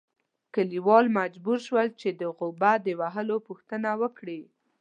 [0.55, 4.41] کلیوال مجبور شول چې د غوبه د وهلو پوښتنه وکړي.